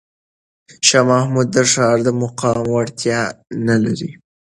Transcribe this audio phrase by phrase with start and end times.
[0.87, 3.21] شاه محمود د ښار د مقاومت وړتیا
[3.67, 4.11] نه لري.